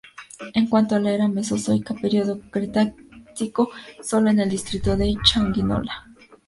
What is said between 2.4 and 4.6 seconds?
Cretácico solo en el